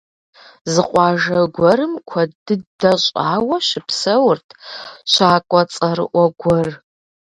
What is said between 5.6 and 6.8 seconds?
цӀэрыӀуэ гуэр.